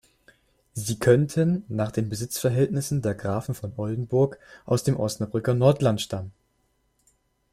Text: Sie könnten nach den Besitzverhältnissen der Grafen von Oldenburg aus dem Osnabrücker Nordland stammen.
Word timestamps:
Sie 0.73 0.97
könnten 0.97 1.63
nach 1.67 1.91
den 1.91 2.09
Besitzverhältnissen 2.09 3.03
der 3.03 3.13
Grafen 3.13 3.53
von 3.53 3.71
Oldenburg 3.77 4.39
aus 4.65 4.83
dem 4.83 4.97
Osnabrücker 4.97 5.53
Nordland 5.53 6.01
stammen. 6.01 6.31